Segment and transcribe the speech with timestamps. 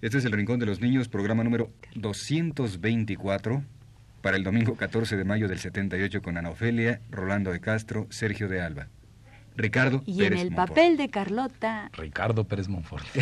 [0.00, 3.62] Este es el Rincón de los Niños, programa número 224
[4.22, 8.48] para el domingo 14 de mayo del 78 con Ana Ofelia, Rolando de Castro, Sergio
[8.48, 8.88] de Alba.
[9.56, 10.68] Ricardo Y Pérez en el Monfort.
[10.70, 11.90] papel de Carlota.
[11.92, 13.04] Ricardo Pérez Monfort.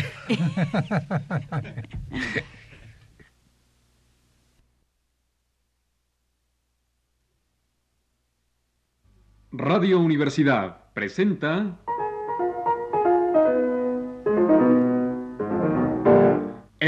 [9.51, 11.79] Radio Universidad presenta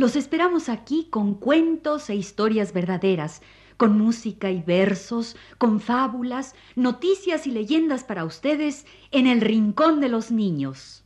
[0.00, 3.42] los esperamos aquí con cuentos e historias verdaderas,
[3.76, 10.08] con música y versos, con fábulas, noticias y leyendas para ustedes en el Rincón de
[10.08, 11.04] los Niños.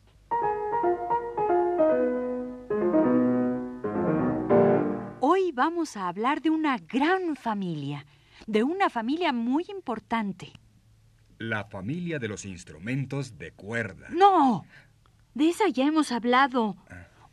[5.18, 8.06] Hoy vamos a hablar de una gran familia,
[8.46, 10.52] de una familia muy importante.
[11.38, 14.06] La familia de los instrumentos de cuerda.
[14.10, 14.64] No,
[15.34, 16.76] de esa ya hemos hablado.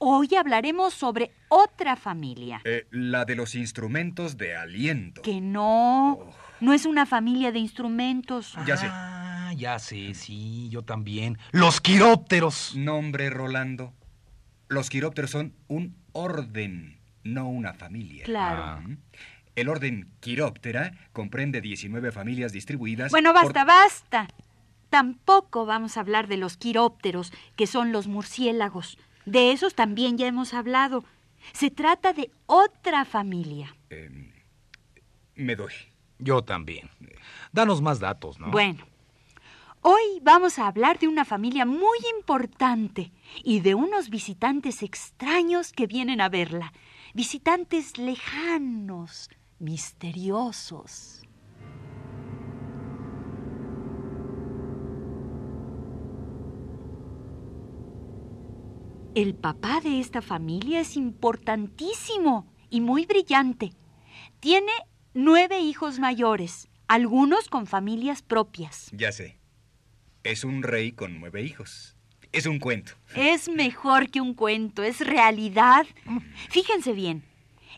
[0.03, 2.59] Hoy hablaremos sobre otra familia.
[2.63, 5.21] Eh, la de los instrumentos de aliento.
[5.21, 6.17] Que no,
[6.59, 8.55] no es una familia de instrumentos.
[8.66, 8.88] Ya sé.
[8.89, 11.38] Ah, ya sé, sí, yo también.
[11.52, 12.75] Los quirópteros.
[12.75, 13.93] Nombre, Rolando.
[14.69, 18.23] Los quirópteros son un orden, no una familia.
[18.23, 18.63] Claro.
[18.63, 18.83] Ah.
[19.55, 23.11] El orden Quiróptera comprende 19 familias distribuidas.
[23.11, 24.27] Bueno, por- basta, basta.
[24.89, 28.97] Tampoco vamos a hablar de los quirópteros, que son los murciélagos.
[29.25, 31.03] De esos también ya hemos hablado.
[31.53, 33.75] Se trata de otra familia.
[33.89, 34.31] Em,
[35.36, 35.73] me doy.
[36.19, 36.89] Yo también.
[37.52, 38.52] Danos más datos, ¿no?
[38.52, 38.86] Bueno,
[39.82, 43.11] hoy vamos a hablar de una familia muy importante
[43.43, 46.73] y de unos visitantes extraños que vienen a verla.
[47.14, 51.23] Visitantes lejanos, misteriosos.
[59.14, 63.73] El papá de esta familia es importantísimo y muy brillante.
[64.39, 64.72] Tiene
[65.14, 68.89] nueve hijos mayores, algunos con familias propias.
[68.94, 69.38] Ya sé.
[70.23, 71.98] Es un rey con nueve hijos.
[72.32, 72.94] Es un cuento.
[73.14, 75.86] Es mejor que un cuento, es realidad.
[76.50, 77.26] Fíjense bien,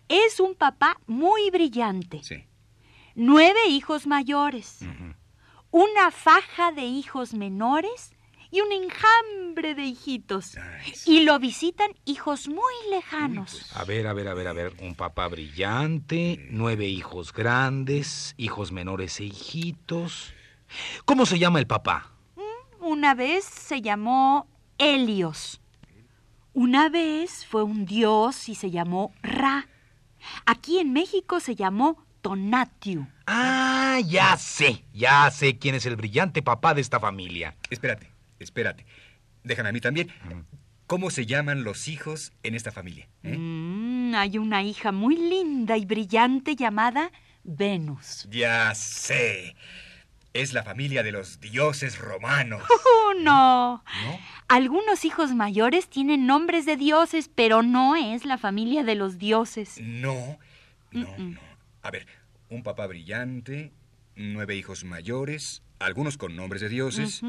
[0.10, 2.22] es un papá muy brillante.
[2.22, 2.46] Sí.
[3.16, 4.82] Nueve hijos mayores,
[5.72, 8.12] una faja de hijos menores
[8.53, 10.56] y un enjambre de hijitos.
[10.58, 11.18] Ay, sí.
[11.18, 13.66] Y lo visitan hijos muy lejanos.
[13.75, 14.74] A ver, a ver, a ver, a ver.
[14.80, 20.36] Un papá brillante, nueve hijos grandes, hijos menores e hijitos.
[21.03, 22.12] ¿Cómo se llama el papá?
[22.80, 24.47] Una vez se llamó
[24.78, 25.59] Helios.
[26.53, 29.68] Una vez fue un dios y se llamó Ra.
[30.46, 33.08] Aquí en México se llamó Tonatiuh.
[33.25, 37.56] Ah, ya sé, ya sé quién es el brillante papá de esta familia.
[37.72, 38.12] Espérate,
[38.44, 38.86] espérate.
[39.44, 40.12] Déjame a mí también.
[40.88, 43.08] ¿Cómo se llaman los hijos en esta familia?
[43.24, 43.38] eh?
[43.38, 47.12] Mm, hay una hija muy linda y brillante llamada
[47.44, 48.28] Venus.
[48.30, 49.56] Ya sé.
[50.34, 52.64] Es la familia de los dioses romanos.
[52.70, 53.84] ¡Oh, no!
[54.04, 54.20] ¿No?
[54.48, 59.80] Algunos hijos mayores tienen nombres de dioses, pero no es la familia de los dioses.
[59.81, 60.38] No,
[60.92, 61.40] no, no.
[61.81, 62.08] A ver,
[62.50, 63.72] un papá brillante,
[64.16, 67.22] nueve hijos mayores, algunos con nombres de dioses.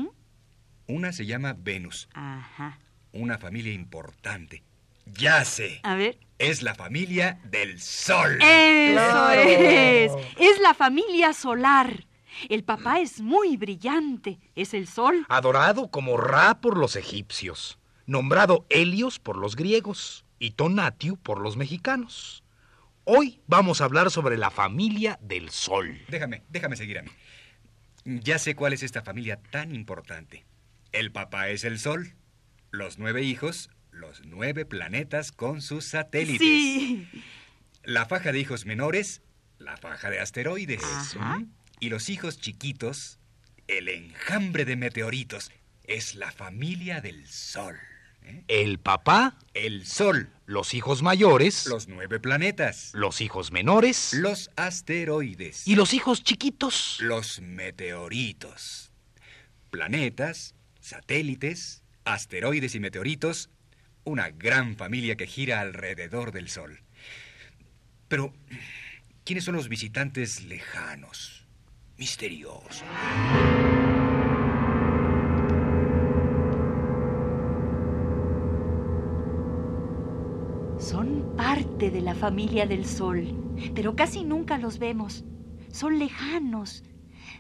[0.86, 2.78] Una se llama Venus, Ajá.
[3.12, 4.62] una familia importante.
[5.06, 5.80] Ya sé.
[5.82, 6.18] A ver.
[6.38, 8.38] Es la familia del Sol.
[8.42, 10.12] Eso es.
[10.38, 12.06] Es la familia solar.
[12.48, 14.38] El papá es muy brillante.
[14.56, 15.24] Es el sol.
[15.28, 21.56] Adorado como Ra por los egipcios, nombrado Helios por los griegos y Tonatiuh por los
[21.56, 22.42] mexicanos.
[23.04, 26.00] Hoy vamos a hablar sobre la familia del Sol.
[26.08, 27.10] Déjame, déjame seguir a mí.
[28.04, 30.44] Ya sé cuál es esta familia tan importante.
[30.94, 32.14] El papá es el Sol,
[32.70, 36.38] los nueve hijos, los nueve planetas con sus satélites.
[36.38, 37.08] Sí.
[37.82, 39.20] La faja de hijos menores,
[39.58, 40.85] la faja de asteroides.
[40.85, 41.43] Ajá.
[41.81, 43.19] Y los hijos chiquitos,
[43.67, 45.50] el enjambre de meteoritos.
[45.82, 47.76] Es la familia del Sol.
[48.23, 48.44] ¿eh?
[48.47, 55.67] El papá, El Sol, los hijos mayores, los nueve planetas, los hijos menores los asteroides
[55.67, 56.99] y los hijos chiquitos.
[57.00, 58.93] los meteoritos.
[59.70, 60.53] Planetas,
[60.84, 63.48] satélites, asteroides y meteoritos,
[64.04, 66.82] una gran familia que gira alrededor del Sol.
[68.06, 68.34] Pero,
[69.25, 71.46] ¿quiénes son los visitantes lejanos,
[71.96, 72.84] misteriosos?
[80.78, 83.34] Son parte de la familia del Sol,
[83.75, 85.25] pero casi nunca los vemos.
[85.72, 86.84] Son lejanos.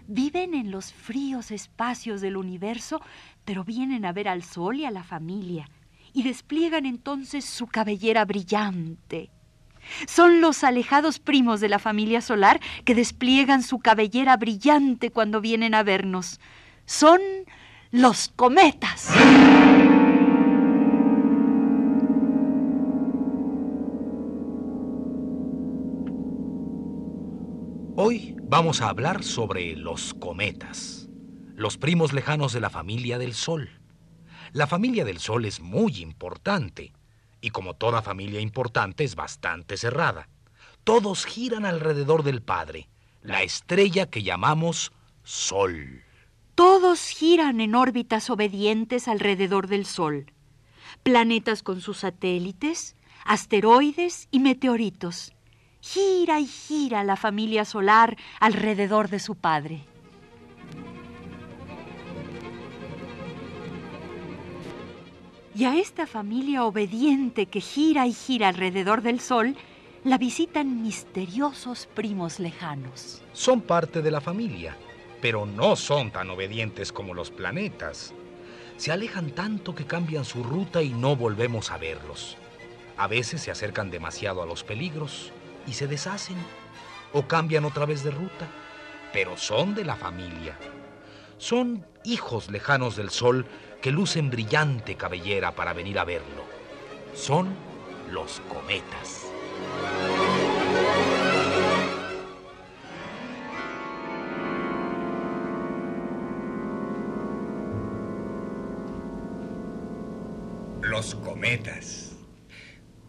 [0.06, 3.00] Viven en los fríos espacios del universo,
[3.44, 5.68] pero vienen a ver al Sol y a la familia,
[6.12, 9.30] y despliegan entonces su cabellera brillante.
[10.06, 15.74] Son los alejados primos de la familia solar que despliegan su cabellera brillante cuando vienen
[15.74, 16.40] a vernos.
[16.86, 17.20] Son
[17.90, 19.12] los cometas.
[27.96, 31.03] Hoy vamos a hablar sobre los cometas,
[31.56, 33.70] los primos lejanos de la familia del Sol.
[34.52, 36.92] La familia del Sol es muy importante
[37.40, 40.28] y como toda familia importante es bastante cerrada.
[40.82, 42.88] Todos giran alrededor del Padre,
[43.22, 44.92] la estrella que llamamos
[45.22, 46.02] Sol.
[46.54, 50.32] Todos giran en órbitas obedientes alrededor del Sol.
[51.02, 55.32] Planetas con sus satélites, asteroides y meteoritos.
[55.80, 59.84] Gira y gira la familia solar alrededor de su padre.
[65.56, 69.56] Y a esta familia obediente que gira y gira alrededor del Sol,
[70.02, 73.22] la visitan misteriosos primos lejanos.
[73.32, 74.76] Son parte de la familia,
[75.22, 78.12] pero no son tan obedientes como los planetas.
[78.76, 82.36] Se alejan tanto que cambian su ruta y no volvemos a verlos.
[82.96, 85.30] A veces se acercan demasiado a los peligros
[85.68, 86.36] y se deshacen
[87.12, 88.48] o cambian otra vez de ruta,
[89.12, 90.58] pero son de la familia.
[91.38, 93.46] Son hijos lejanos del sol
[93.82, 96.44] que lucen brillante cabellera para venir a verlo.
[97.14, 97.54] Son
[98.10, 99.26] los cometas.
[110.80, 112.16] Los cometas.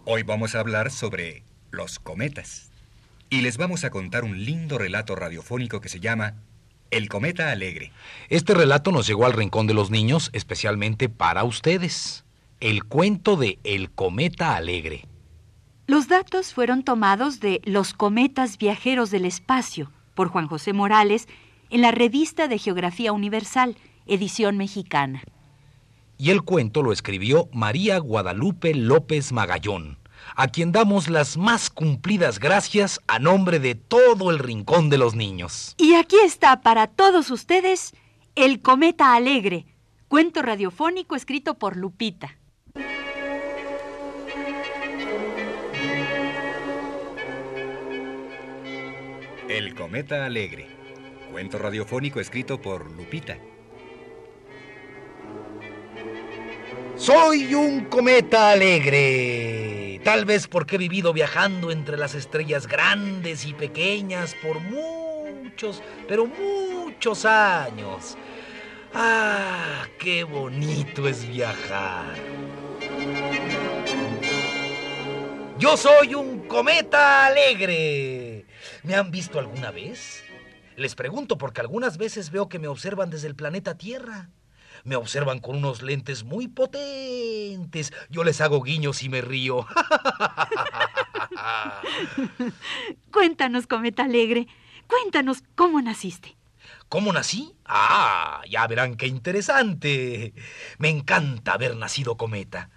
[0.06, 2.72] Hoy vamos a hablar sobre los cometas.
[3.30, 6.36] Y les vamos a contar un lindo relato radiofónico que se llama
[6.96, 7.92] El cometa alegre.
[8.30, 12.24] Este relato nos llegó al Rincón de los Niños especialmente para ustedes.
[12.62, 15.06] El cuento de El cometa alegre.
[15.88, 21.28] Los datos fueron tomados de Los cometas viajeros del espacio por Juan José Morales
[21.70, 23.76] en la revista de Geografía Universal,
[24.08, 25.22] edición mexicana.
[26.18, 29.98] Y el cuento lo escribió María Guadalupe López Magallón
[30.36, 35.16] a quien damos las más cumplidas gracias a nombre de todo el Rincón de los
[35.16, 35.76] Niños.
[35.78, 37.94] Y aquí está para todos ustedes
[38.36, 39.66] El Cometa Alegre,
[40.08, 42.38] cuento radiofónico escrito por Lupita.
[49.48, 50.68] El Cometa Alegre,
[51.32, 53.38] cuento radiofónico escrito por Lupita.
[56.98, 59.75] Soy un cometa alegre
[60.06, 66.28] Tal vez porque he vivido viajando entre las estrellas grandes y pequeñas por muchos, pero
[66.28, 68.16] muchos años.
[68.94, 72.14] ¡Ah, qué bonito es viajar!
[75.58, 78.46] Yo soy un cometa alegre.
[78.84, 80.24] ¿Me han visto alguna vez?
[80.76, 84.30] Les pregunto porque algunas veces veo que me observan desde el planeta Tierra.
[84.86, 87.92] Me observan con unos lentes muy potentes.
[88.12, 89.66] Yo les hago guiños y me río.
[93.12, 94.48] Cuéntanos, Cometa Alegre.
[94.88, 96.36] Cuéntanos cómo naciste.
[96.88, 97.56] ¿Cómo nací?
[97.66, 100.36] Ah, ya verán qué interesante.
[100.78, 102.70] Me encanta haber nacido cometa.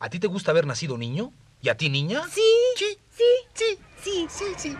[0.00, 1.32] ¿A ti te gusta haber nacido niño?
[1.62, 2.22] ¿Y a ti niña?
[2.28, 2.42] Sí.
[2.76, 2.98] Sí.
[3.10, 3.24] Sí.
[3.54, 3.78] Sí.
[3.96, 4.26] Sí.
[4.28, 4.44] Sí.
[4.58, 4.76] sí.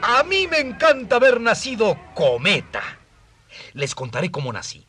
[0.00, 3.01] A mí me encanta haber nacido cometa.
[3.74, 4.84] Les contaré cómo nací.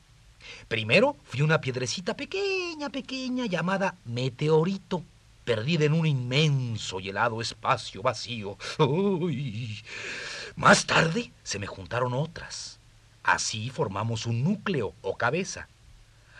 [0.67, 5.03] Primero fui una piedrecita pequeña, pequeña, llamada meteorito,
[5.45, 8.57] perdida en un inmenso y helado espacio vacío.
[10.55, 12.79] Más tarde se me juntaron otras.
[13.23, 15.67] Así formamos un núcleo o cabeza.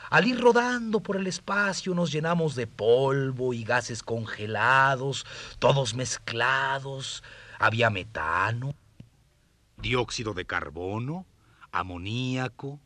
[0.09, 5.25] Al ir rodando por el espacio nos llenamos de polvo y gases congelados,
[5.59, 7.23] todos mezclados.
[7.57, 8.75] Había metano,
[9.77, 11.25] dióxido de carbono,
[11.73, 12.79] amoníaco.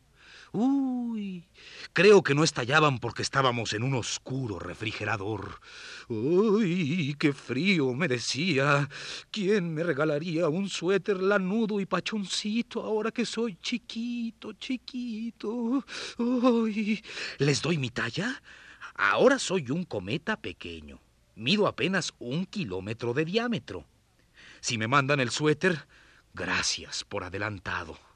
[0.50, 1.46] Uy,
[1.92, 5.60] creo que no estallaban porque estábamos en un oscuro refrigerador.
[6.08, 8.88] Uy, qué frío me decía.
[9.30, 15.84] ¿Quién me regalaría un suéter lanudo y pachoncito ahora que soy chiquito, chiquito?
[16.16, 17.04] Uy,
[17.38, 18.42] ¿les doy mi talla?
[18.94, 20.98] Ahora soy un cometa pequeño.
[21.36, 23.84] Mido apenas un kilómetro de diámetro.
[24.60, 25.86] Si me mandan el suéter,
[26.32, 28.07] gracias por adelantado.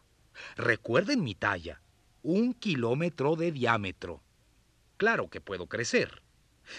[0.56, 1.80] Recuerden mi talla,
[2.22, 4.22] un kilómetro de diámetro.
[4.96, 6.22] Claro que puedo crecer.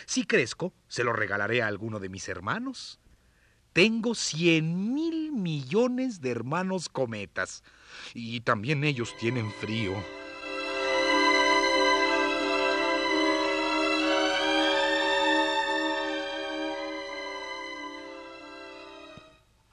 [0.05, 2.99] Si crezco, se lo regalaré a alguno de mis hermanos.
[3.73, 7.63] Tengo cien mil millones de hermanos cometas.
[8.13, 9.95] Y también ellos tienen frío.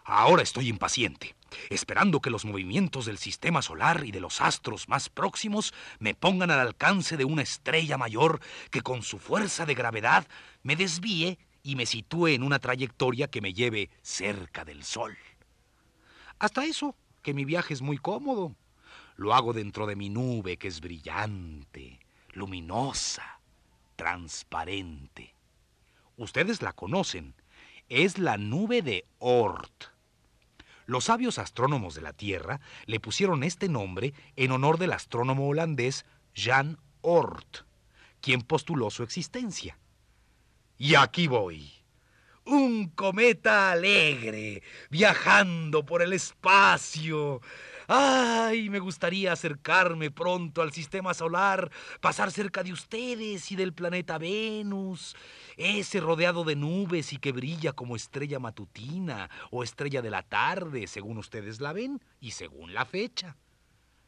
[0.05, 1.37] Ahora estoy impaciente,
[1.69, 6.51] esperando que los movimientos del sistema solar y de los astros más próximos me pongan
[6.51, 8.41] al alcance de una estrella mayor
[8.71, 10.27] que con su fuerza de gravedad
[10.63, 15.17] me desvíe y me sitúe en una trayectoria que me lleve cerca del Sol.
[16.39, 18.57] Hasta eso, que mi viaje es muy cómodo.
[19.17, 22.01] Lo hago dentro de mi nube que es brillante,
[22.33, 23.41] luminosa,
[23.97, 25.35] transparente.
[26.17, 27.35] Ustedes la conocen.
[27.89, 29.90] Es la nube de Oort.
[30.91, 36.05] Los sabios astrónomos de la Tierra le pusieron este nombre en honor del astrónomo holandés
[36.35, 37.59] Jan Oort,
[38.21, 39.79] quien postuló su existencia.
[40.79, 41.71] Y aquí voy.
[42.45, 47.41] Un cometa alegre, viajando por el espacio.
[47.87, 51.71] Ay, me gustaría acercarme pronto al sistema solar,
[52.01, 55.17] pasar cerca de ustedes y del planeta Venus,
[55.61, 60.87] ese rodeado de nubes y que brilla como estrella matutina o estrella de la tarde,
[60.87, 63.37] según ustedes la ven y según la fecha.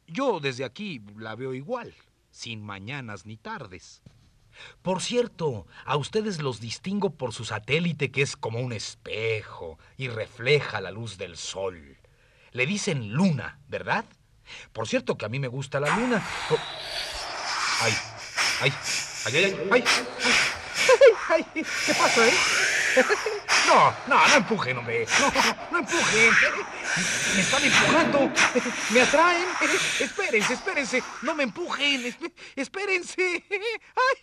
[0.06, 1.94] Yo desde aquí la veo igual,
[2.30, 4.02] sin mañanas ni tardes.
[4.80, 10.08] Por cierto, a ustedes los distingo por su satélite que es como un espejo y
[10.08, 11.98] refleja la luz del sol.
[12.52, 14.06] Le dicen luna, ¿verdad?
[14.72, 16.22] Por cierto que a mí me gusta la luna.
[17.80, 17.92] Ay,
[18.60, 18.72] ay,
[19.26, 19.84] ay, ay, ay,
[21.86, 22.34] ¿qué pasa, eh?
[23.68, 25.06] No, no, no empujen, hombre.
[25.20, 25.32] No,
[25.70, 26.30] no, empujen.
[27.34, 28.32] Me están empujando.
[28.90, 29.46] Me atraen.
[30.00, 31.02] Espérense, espérense.
[31.22, 32.14] No me empujen.
[32.56, 33.44] Espérense.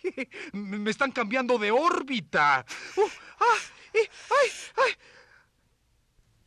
[0.06, 2.66] Ay, me están cambiando de órbita.
[3.00, 3.60] Ay,
[3.94, 4.98] ay, ay.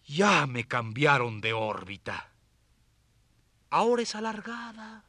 [0.04, 2.28] Ya me cambiaron de órbita.
[3.70, 5.04] Ahora es alargada.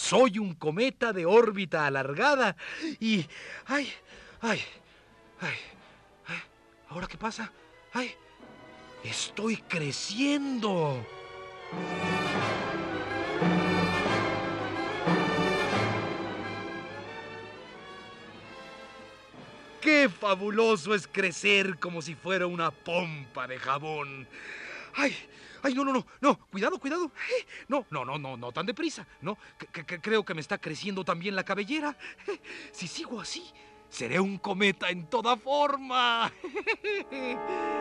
[0.00, 2.56] Soy un cometa de órbita alargada
[2.98, 3.26] y...
[3.66, 3.92] ¡Ay!
[4.40, 4.58] ¡Ay!
[5.42, 5.54] ¡Ay!
[6.88, 7.52] ¿Ahora qué pasa?
[7.92, 8.14] ¡Ay!
[9.04, 11.06] ¡Estoy creciendo!
[19.82, 24.26] ¡Qué fabuloso es crecer como si fuera una pompa de jabón!
[24.94, 25.14] ¡Ay!
[25.62, 26.06] ¡Ay, no, no, no!
[26.20, 26.38] ¡No!
[26.50, 27.10] ¡Cuidado, cuidado!
[27.68, 29.06] No, no, no, no, no tan deprisa.
[29.20, 29.38] No,
[30.02, 31.96] creo que me está creciendo también la cabellera.
[32.72, 33.44] Si sigo así,
[33.88, 36.32] seré un cometa en toda forma.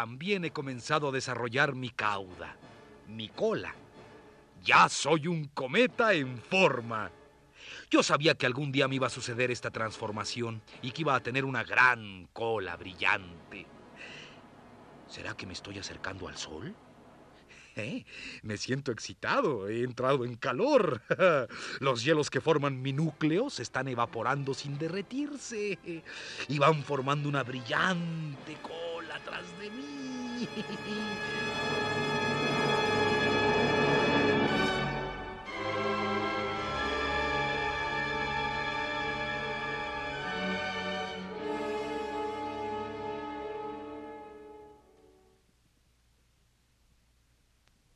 [0.00, 2.56] también he comenzado a desarrollar mi cauda,
[3.08, 3.74] mi cola.
[4.62, 7.10] Ya soy un cometa en forma.
[7.90, 11.20] Yo sabía que algún día me iba a suceder esta transformación y que iba a
[11.20, 13.66] tener una gran cola brillante.
[15.08, 16.74] ¿Será que me estoy acercando al sol?
[17.76, 18.04] ¿Eh?
[18.42, 21.02] Me siento excitado, he entrado en calor.
[21.80, 25.78] Los hielos que forman mi núcleo se están evaporando sin derretirse
[26.48, 30.48] y van formando una brillante cola atrás de mí.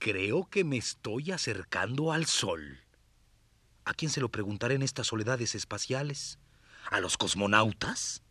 [0.04, 2.78] Creo que me estoy acercando al sol.
[3.87, 6.38] ¿A quién se lo preguntaré en estas soledades espaciales?
[6.90, 8.23] ¿A los cosmonautas?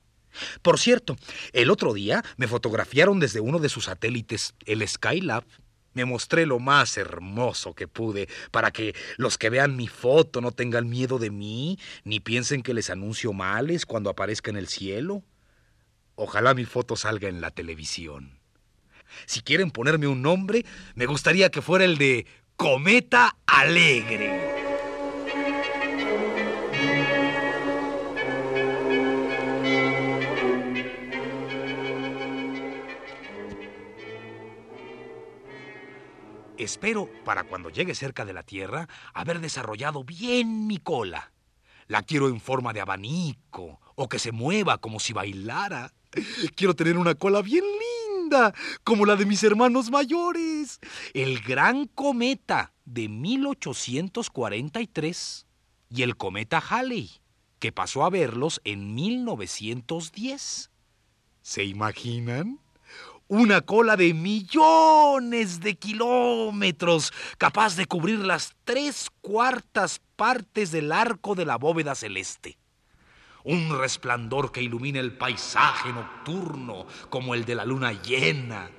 [0.62, 1.18] Por cierto,
[1.52, 5.46] el otro día me fotografiaron desde uno de sus satélites, el Skylab.
[5.94, 10.52] Me mostré lo más hermoso que pude para que los que vean mi foto no
[10.52, 15.24] tengan miedo de mí, ni piensen que les anuncio males cuando aparezca en el cielo.
[16.14, 18.43] Ojalá mi foto salga en la televisión.
[19.26, 20.66] Si quieren ponerme un nombre,
[20.96, 24.54] me gustaría que fuera el de Cometa Alegre.
[36.58, 41.34] Espero, para cuando llegue cerca de la Tierra, haber desarrollado bien mi cola.
[41.88, 45.92] La quiero en forma de abanico o que se mueva como si bailara.
[46.56, 47.83] Quiero tener una cola bien linda
[48.84, 50.80] como la de mis hermanos mayores.
[51.14, 55.46] El gran cometa de 1843
[55.90, 57.12] y el cometa Halley,
[57.60, 60.72] que pasó a verlos en 1910.
[61.42, 62.60] ¿Se imaginan?
[63.28, 71.36] Una cola de millones de kilómetros, capaz de cubrir las tres cuartas partes del arco
[71.36, 72.58] de la bóveda celeste
[73.44, 78.70] un resplandor que ilumina el paisaje nocturno como el de la luna llena.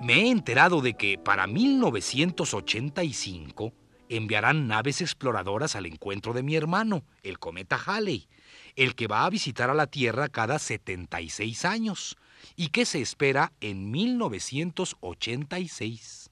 [0.00, 3.72] Me he enterado de que para 1985
[4.08, 8.26] enviarán naves exploradoras al encuentro de mi hermano, el cometa Halley,
[8.76, 12.18] el que va a visitar a la Tierra cada 76 años
[12.56, 16.30] y que se espera en 1986.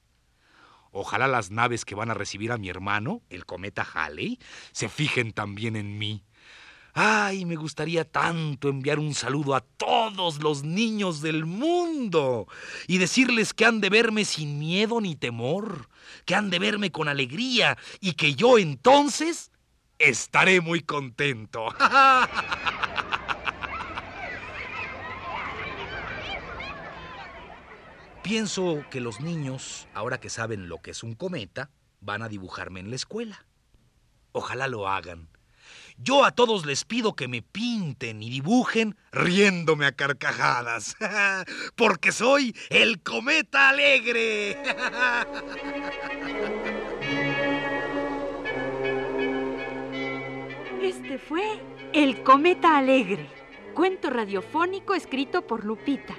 [0.93, 4.41] Ojalá las naves que van a recibir a mi hermano, el cometa Halley,
[4.73, 6.25] se fijen también en mí.
[6.93, 12.49] Ay, me gustaría tanto enviar un saludo a todos los niños del mundo
[12.89, 15.89] y decirles que han de verme sin miedo ni temor,
[16.25, 19.50] que han de verme con alegría y que yo entonces
[20.01, 21.69] estaré muy contento.
[28.23, 32.81] Pienso que los niños, ahora que saben lo que es un cometa, van a dibujarme
[32.81, 33.47] en la escuela.
[34.33, 35.29] Ojalá lo hagan.
[35.97, 40.97] Yo a todos les pido que me pinten y dibujen riéndome a carcajadas,
[41.77, 44.57] porque soy el cometa alegre.
[50.91, 51.45] Este fue
[51.93, 53.25] El cometa alegre,
[53.75, 56.19] cuento radiofónico escrito por Lupita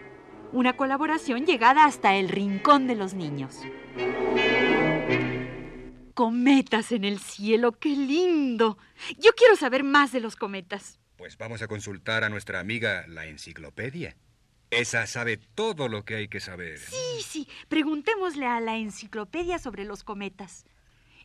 [0.54, 3.60] una colaboración llegada hasta el rincón de los niños.
[6.13, 8.78] Cometas en el cielo, qué lindo.
[9.17, 11.00] Yo quiero saber más de los cometas.
[11.17, 14.15] Pues vamos a consultar a nuestra amiga la enciclopedia.
[14.69, 16.80] Esa sabe todo lo que hay que saber.
[16.80, 17.48] Sí, sí.
[17.67, 20.65] Preguntémosle a la enciclopedia sobre los cometas.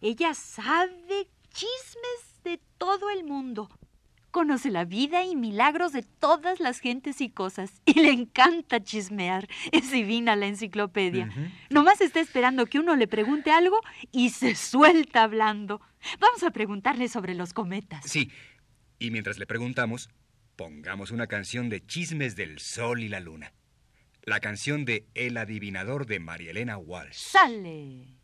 [0.01, 3.69] Ella sabe chismes de todo el mundo
[4.37, 7.73] conoce la vida y milagros de todas las gentes y cosas.
[7.87, 9.49] Y le encanta chismear.
[9.73, 11.31] Es divina la enciclopedia.
[11.71, 13.81] Nomás está esperando que uno le pregunte algo
[14.13, 15.81] y se suelta hablando.
[16.21, 18.05] Vamos a preguntarle sobre los cometas.
[18.05, 18.31] Sí.
[18.99, 20.11] Y mientras le preguntamos,
[20.57, 23.55] pongamos una canción de chismes del sol y la luna.
[24.23, 27.15] La canción de El adivinador de María Elena Walsh.
[27.15, 28.19] ¡Sale!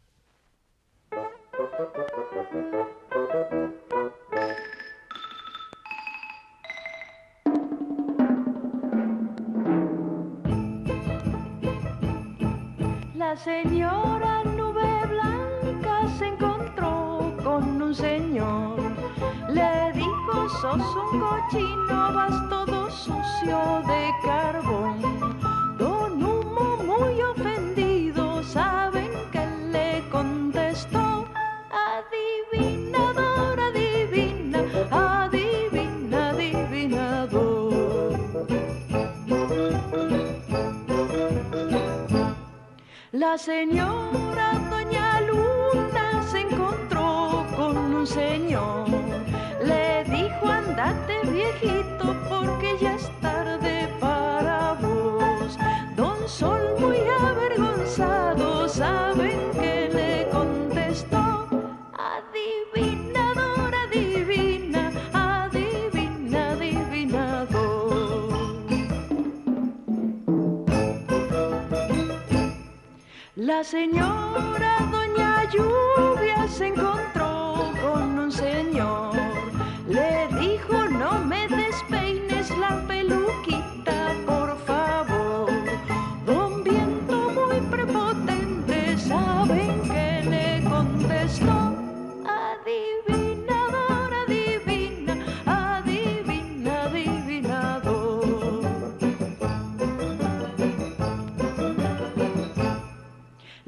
[13.32, 18.78] La señora nube blanca se encontró con un señor.
[19.48, 25.31] Le dijo, sos un cochino, vas todo sucio de carbón.
[43.32, 48.86] La señora Doña Luna se encontró con un señor.
[49.64, 53.08] Le dijo, andate viejito porque ya es
[73.54, 78.91] La señora Doña Lluvia se encontró con un señor.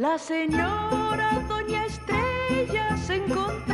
[0.05, 3.74] La señora Doña Estrella se encontró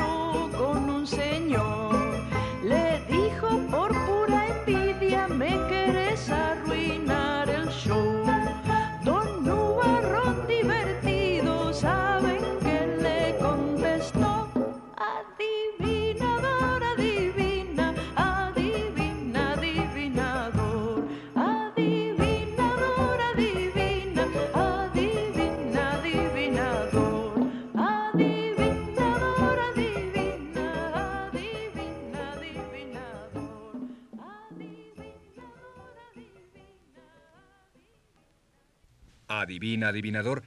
[39.61, 40.43] Adivina, adivinador,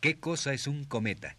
[0.00, 1.36] ¿qué cosa es un cometa?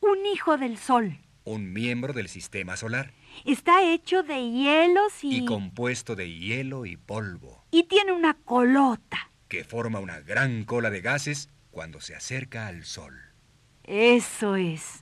[0.00, 1.16] Un hijo del sol.
[1.44, 3.14] Un miembro del sistema solar
[3.46, 5.38] Está hecho de hielos y...
[5.38, 9.30] y compuesto de hielo y polvo, y tiene una colota.
[9.48, 13.14] que forma una gran cola de gases cuando se acerca al Sol.
[13.84, 15.00] Eso es.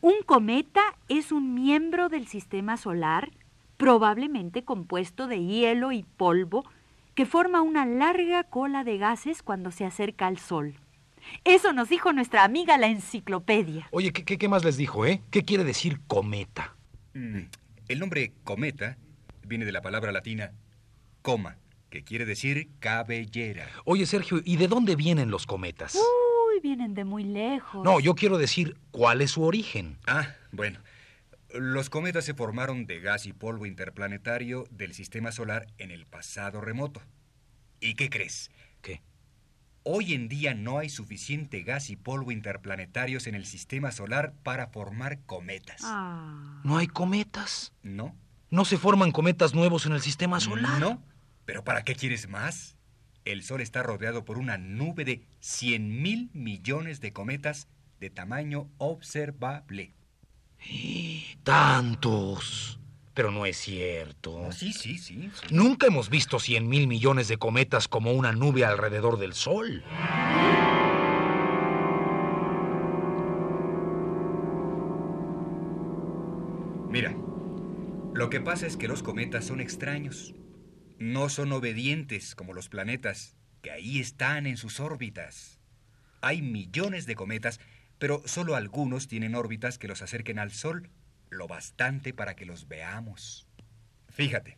[0.00, 3.30] Un cometa es un miembro del sistema solar,
[3.76, 6.64] probablemente compuesto de hielo y polvo,
[7.18, 10.76] que forma una larga cola de gases cuando se acerca al Sol.
[11.42, 13.88] Eso nos dijo nuestra amiga la enciclopedia.
[13.90, 15.20] Oye, ¿qué, qué, qué más les dijo, eh?
[15.32, 16.76] ¿Qué quiere decir cometa?
[17.14, 17.40] Mm,
[17.88, 18.98] El nombre cometa
[19.44, 20.52] viene de la palabra latina
[21.20, 21.56] coma,
[21.90, 23.66] que quiere decir cabellera.
[23.84, 25.96] Oye, Sergio, ¿y de dónde vienen los cometas?
[25.96, 27.82] Uy, vienen de muy lejos.
[27.82, 29.98] No, yo quiero decir, ¿cuál es su origen?
[30.06, 30.78] Ah, bueno.
[31.54, 36.60] Los cometas se formaron de gas y polvo interplanetario del sistema solar en el pasado
[36.60, 37.00] remoto.
[37.80, 38.50] ¿Y qué crees?
[38.82, 39.00] ¿Qué?
[39.82, 44.66] Hoy en día no hay suficiente gas y polvo interplanetarios en el sistema solar para
[44.66, 45.80] formar cometas.
[45.84, 46.60] Ah.
[46.64, 47.72] ¿No hay cometas?
[47.82, 48.14] ¿No?
[48.50, 50.78] ¿No se forman cometas nuevos en el sistema solar?
[50.78, 51.02] No.
[51.46, 52.76] ¿Pero para qué quieres más?
[53.24, 57.68] El Sol está rodeado por una nube de 100 mil millones de cometas
[58.00, 59.94] de tamaño observable.
[61.42, 62.78] ¡Tantos!
[63.14, 64.36] Pero no es cierto.
[64.36, 65.30] Oh, sí, sí, sí.
[65.32, 65.46] sí.
[65.50, 69.82] Nunca hemos visto 100 mil millones de cometas como una nube alrededor del Sol.
[76.88, 77.14] Mira,
[78.14, 80.34] lo que pasa es que los cometas son extraños.
[80.98, 85.60] No son obedientes como los planetas, que ahí están en sus órbitas.
[86.20, 87.60] Hay millones de cometas,
[87.98, 90.90] pero solo algunos tienen órbitas que los acerquen al Sol
[91.30, 93.46] lo bastante para que los veamos.
[94.08, 94.56] Fíjate,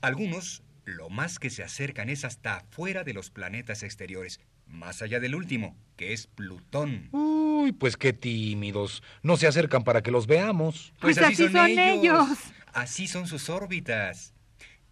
[0.00, 5.20] algunos lo más que se acercan es hasta afuera de los planetas exteriores, más allá
[5.20, 7.08] del último, que es Plutón.
[7.12, 9.02] Uy, pues qué tímidos.
[9.22, 10.92] No se acercan para que los veamos.
[11.00, 12.28] Pues así son ellos.
[12.72, 14.34] Así son sus órbitas.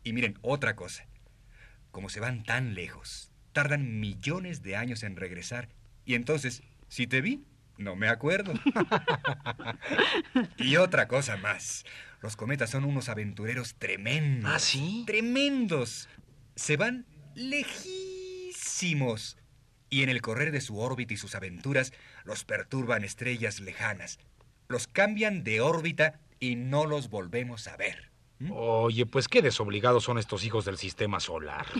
[0.02, 1.07] Y miren, otra cosa.
[1.90, 5.68] Como se van tan lejos, tardan millones de años en regresar.
[6.05, 7.44] Y entonces, si te vi,
[7.78, 8.52] no me acuerdo.
[10.56, 11.84] y otra cosa más.
[12.20, 14.50] Los cometas son unos aventureros tremendos.
[14.52, 15.04] ¿Ah, sí?
[15.06, 16.08] Tremendos.
[16.54, 19.36] Se van lejísimos.
[19.90, 21.92] Y en el correr de su órbita y sus aventuras,
[22.24, 24.18] los perturban estrellas lejanas.
[24.68, 28.10] Los cambian de órbita y no los volvemos a ver.
[28.51, 31.66] Oye, pues qué desobligados son estos hijos del sistema solar.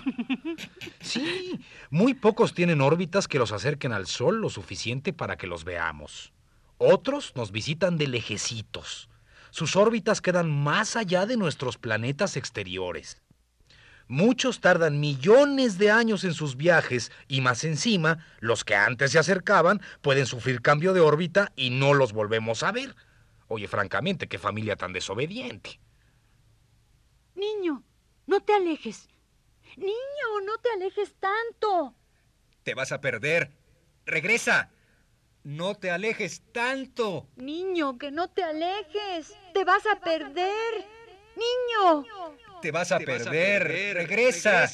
[0.99, 5.63] Sí, muy pocos tienen órbitas que los acerquen al Sol lo suficiente para que los
[5.63, 6.33] veamos.
[6.79, 9.07] Otros nos visitan de lejecitos.
[9.51, 13.21] Sus órbitas quedan más allá de nuestros planetas exteriores.
[14.07, 19.19] Muchos tardan millones de años en sus viajes y más encima, los que antes se
[19.19, 22.95] acercaban pueden sufrir cambio de órbita y no los volvemos a ver.
[23.47, 25.79] Oye, francamente, qué familia tan desobediente.
[27.37, 27.83] Niño,
[28.25, 29.07] no te alejes.
[29.75, 31.93] Niño, no te alejes tanto.
[32.63, 33.51] Te vas a perder.
[34.05, 34.71] Regresa.
[35.43, 37.27] No te alejes tanto.
[37.35, 39.37] Niño, que no te alejes.
[39.53, 40.87] Te vas a perder.
[41.35, 42.03] Niño.
[42.59, 43.93] Te vas a, perder.
[43.93, 44.67] Regresa.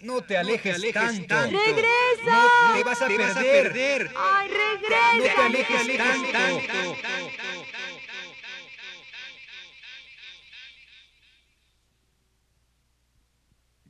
[0.00, 1.34] No te alejes, tanto.
[1.42, 2.46] ¡Regresa!
[2.68, 4.10] No, te vas a perder.
[4.16, 5.16] ¡Ay, regresa!
[5.16, 6.96] No te alejes tanto.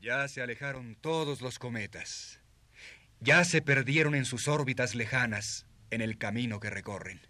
[0.01, 2.41] Ya se alejaron todos los cometas.
[3.21, 7.21] Ya se perdieron en sus órbitas lejanas, en el camino que recorren.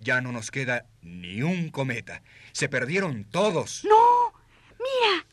[0.00, 2.22] Ya no nos queda ni un cometa.
[2.50, 3.84] Se perdieron todos.
[3.84, 4.32] ¡No!
[4.72, 5.26] ¡Mira!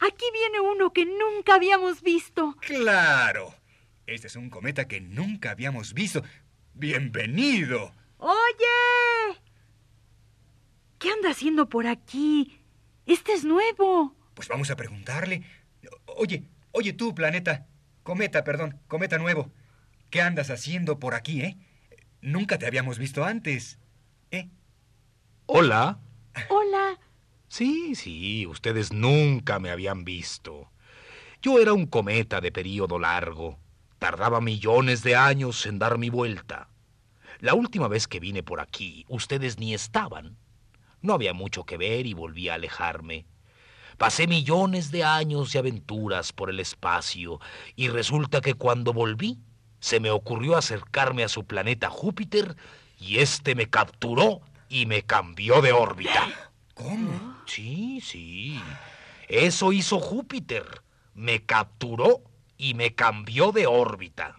[0.00, 2.56] Aquí viene uno que nunca habíamos visto.
[2.62, 3.54] ¡Claro!
[4.06, 6.22] Este es un cometa que nunca habíamos visto.
[6.72, 7.94] ¡Bienvenido!
[8.16, 9.38] ¡Oye!
[10.98, 12.58] ¿Qué anda haciendo por aquí?
[13.04, 14.16] Este es nuevo.
[14.34, 15.44] Pues vamos a preguntarle.
[16.06, 17.66] Oye, oye tú, planeta.
[18.02, 19.50] Cometa, perdón, cometa nuevo.
[20.10, 21.56] ¿Qué andas haciendo por aquí, eh?
[22.20, 23.78] Nunca te habíamos visto antes.
[24.30, 24.48] ¿Eh?
[25.46, 25.98] Hola.
[26.48, 26.98] Hola.
[27.48, 30.70] Sí, sí, ustedes nunca me habían visto.
[31.42, 33.58] Yo era un cometa de período largo.
[33.98, 36.68] Tardaba millones de años en dar mi vuelta.
[37.40, 40.38] La última vez que vine por aquí, ustedes ni estaban.
[41.02, 43.26] No había mucho que ver y volví a alejarme.
[43.98, 47.40] Pasé millones de años de aventuras por el espacio
[47.76, 49.38] y resulta que cuando volví,
[49.80, 52.56] se me ocurrió acercarme a su planeta Júpiter
[52.98, 56.26] y este me capturó y me cambió de órbita.
[56.74, 57.36] ¿Cómo?
[57.46, 58.60] Sí, sí.
[59.28, 60.82] Eso hizo Júpiter.
[61.14, 62.22] Me capturó
[62.56, 64.34] y me cambió de órbita.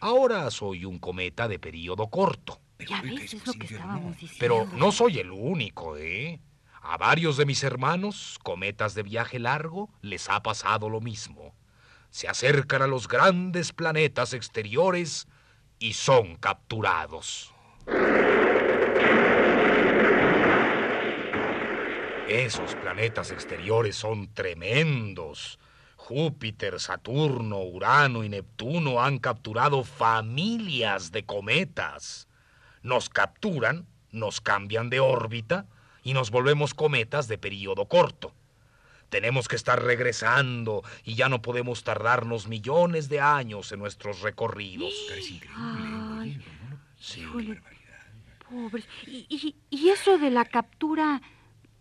[0.00, 2.60] Ahora soy un cometa de período corto.
[2.76, 4.10] Pero Ya ves, es lo que estábamos ¿no?
[4.12, 4.36] diciendo.
[4.38, 6.40] Pero no soy el único, ¿eh?
[6.80, 11.54] A varios de mis hermanos, cometas de viaje largo, les ha pasado lo mismo.
[12.10, 15.26] Se acercan a los grandes planetas exteriores
[15.78, 17.52] y son capturados.
[22.28, 25.58] Esos planetas exteriores son tremendos.
[25.96, 32.28] Júpiter, Saturno, Urano y Neptuno han capturado familias de cometas.
[32.82, 35.66] Nos capturan, nos cambian de órbita
[36.08, 38.32] y nos volvemos cometas de periodo corto.
[39.10, 44.94] Tenemos que estar regresando y ya no podemos tardarnos millones de años en nuestros recorridos.
[45.14, 46.42] Es increíble.
[46.98, 47.20] Sí.
[47.20, 47.60] Híjole.
[49.06, 51.20] ¿Y, y, y eso de la captura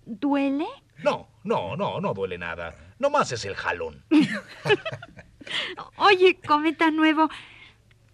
[0.06, 0.68] duele?
[0.98, 2.76] No, no, no, no duele nada.
[3.00, 4.04] Nomás es el jalón.
[5.96, 7.30] Oye, cometa nuevo,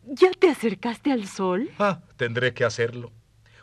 [0.04, 1.71] ¿ya te acercaste al sol?
[1.80, 3.12] Ah, tendré que hacerlo.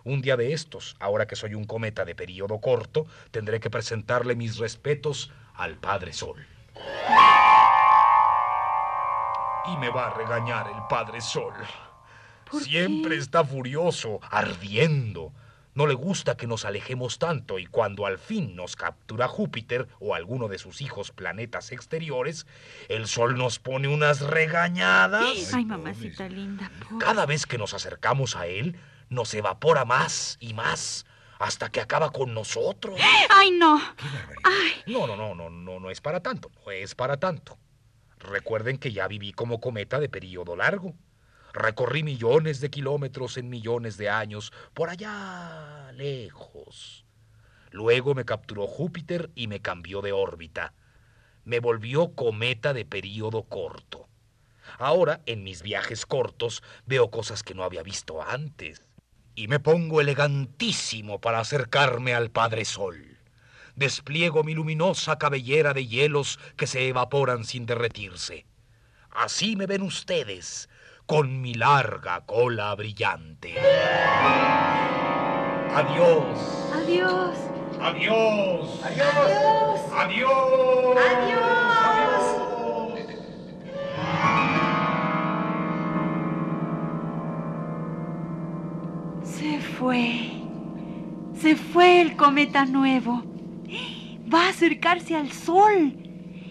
[0.04, 4.34] Un día de estos, ahora que soy un cometa de periodo corto, tendré que presentarle
[4.34, 6.46] mis respetos al Padre Sol.
[9.66, 11.52] Y me va a regañar el Padre Sol.
[12.50, 13.20] ¿Por Siempre qué?
[13.22, 15.32] está furioso, ardiendo.
[15.74, 20.16] No le gusta que nos alejemos tanto y cuando al fin nos captura Júpiter o
[20.16, 22.46] alguno de sus hijos planetas exteriores,
[22.88, 25.54] el Sol nos pone unas regañadas.
[25.54, 26.70] Ay, mamacita linda.
[26.98, 28.76] Cada vez que nos acercamos a él,
[29.10, 31.04] nos evapora más y más
[31.38, 32.98] hasta que acaba con nosotros.
[33.28, 33.78] Ay, no.
[33.78, 34.86] Barbaridad.
[34.86, 37.58] No, no, no, no, no, no es para tanto, no es para tanto.
[38.18, 40.94] Recuerden que ya viví como cometa de periodo largo.
[41.52, 47.04] Recorrí millones de kilómetros en millones de años por allá lejos.
[47.70, 50.74] Luego me capturó Júpiter y me cambió de órbita.
[51.44, 54.08] Me volvió cometa de periodo corto.
[54.78, 58.82] Ahora, en mis viajes cortos, veo cosas que no había visto antes.
[59.34, 63.18] Y me pongo elegantísimo para acercarme al Padre Sol.
[63.76, 68.44] Despliego mi luminosa cabellera de hielos que se evaporan sin derretirse.
[69.10, 70.68] Así me ven ustedes,
[71.06, 73.54] con mi larga cola brillante.
[75.74, 76.38] Adiós.
[76.74, 77.38] Adiós.
[77.80, 78.80] Adiós.
[78.84, 79.80] Adiós.
[79.92, 80.98] Adiós.
[80.98, 81.69] Adiós.
[89.80, 90.30] Fue.
[91.34, 93.22] Se fue el cometa nuevo.
[94.32, 95.96] Va a acercarse al sol.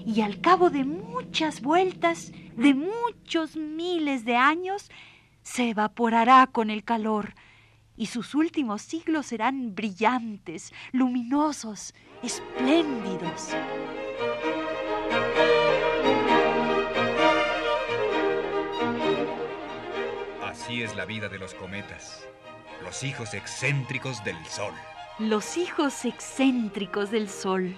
[0.05, 4.89] Y al cabo de muchas vueltas, de muchos miles de años,
[5.43, 7.35] se evaporará con el calor.
[7.95, 13.49] Y sus últimos siglos serán brillantes, luminosos, espléndidos.
[20.43, 22.27] Así es la vida de los cometas,
[22.83, 24.73] los hijos excéntricos del Sol.
[25.19, 27.75] Los hijos excéntricos del Sol,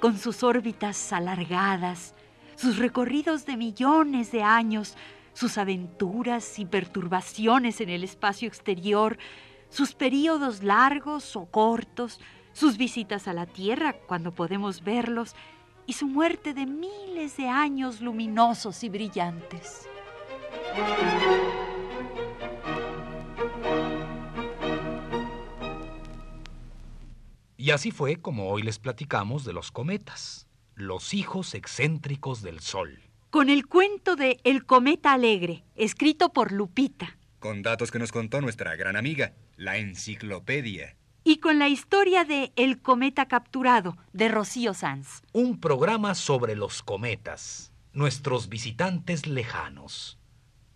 [0.00, 2.14] con sus órbitas alargadas,
[2.56, 4.96] sus recorridos de millones de años,
[5.32, 9.18] sus aventuras y perturbaciones en el espacio exterior,
[9.70, 12.20] sus períodos largos o cortos,
[12.52, 15.34] sus visitas a la Tierra cuando podemos verlos,
[15.86, 19.88] y su muerte de miles de años luminosos y brillantes.
[27.64, 33.00] Y así fue como hoy les platicamos de los cometas, los hijos excéntricos del Sol.
[33.30, 37.16] Con el cuento de El cometa alegre, escrito por Lupita.
[37.38, 40.98] Con datos que nos contó nuestra gran amiga, la enciclopedia.
[41.24, 45.22] y con la historia de El cometa capturado de Rocío Sanz.
[45.32, 50.18] Un programa sobre los cometas, nuestros visitantes lejanos,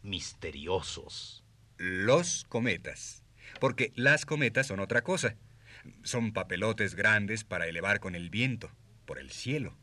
[0.00, 1.44] misteriosos.
[1.76, 3.24] Los cometas.
[3.60, 5.36] Porque las cometas son otra cosa.
[6.02, 8.70] Son papelotes grandes para elevar con el viento,
[9.04, 9.74] por el cielo.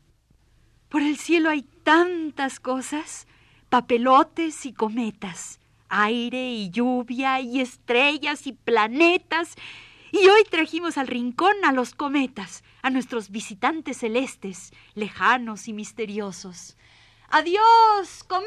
[0.88, 3.26] Por el cielo hay tantas cosas,
[3.68, 9.54] papelotes y cometas, aire y lluvia y estrellas y planetas.
[10.12, 16.76] Y hoy trajimos al rincón a los cometas, a nuestros visitantes celestes, lejanos y misteriosos.
[17.28, 18.46] ¡Adiós, cometas!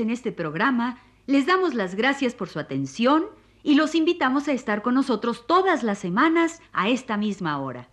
[0.00, 3.26] En este programa les damos las gracias por su atención
[3.62, 7.88] y los invitamos a estar con nosotros todas las semanas a esta misma hora.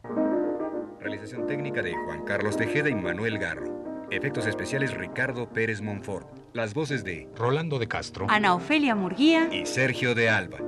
[0.99, 4.07] Realización técnica de Juan Carlos Tejeda y Manuel Garro.
[4.09, 6.29] Efectos especiales Ricardo Pérez Monfort.
[6.53, 8.25] Las voces de Rolando de Castro.
[8.29, 9.49] Ana Ofelia Murguía.
[9.53, 10.59] y Sergio de Alba.